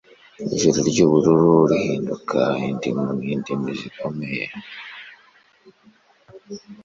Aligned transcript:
Ijuru 0.55 0.77
ryubururu 0.89 1.53
rihinduka 1.71 2.39
indimu 2.69 3.07
nindimi 3.19 3.71
zikomeye 3.79 4.45